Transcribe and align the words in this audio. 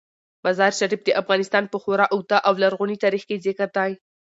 مزارشریف 0.45 1.01
د 1.05 1.09
افغانستان 1.21 1.63
په 1.69 1.77
خورا 1.83 2.05
اوږده 2.13 2.37
او 2.47 2.53
لرغوني 2.63 2.97
تاریخ 3.03 3.23
کې 3.29 3.41
ذکر 3.45 3.67
دی. 3.77 3.91